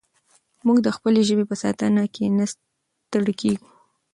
[0.65, 3.67] موږ د خپلې ژبې په ساتنه کې نه ستړي کېږو.